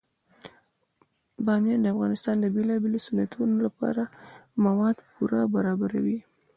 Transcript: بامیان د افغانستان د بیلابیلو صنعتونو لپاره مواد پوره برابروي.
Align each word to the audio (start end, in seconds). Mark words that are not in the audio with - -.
بامیان 1.45 1.79
د 1.81 1.87
افغانستان 1.95 2.35
د 2.39 2.45
بیلابیلو 2.55 2.99
صنعتونو 3.07 3.55
لپاره 3.65 4.03
مواد 4.65 4.95
پوره 5.11 5.41
برابروي. 5.55 6.19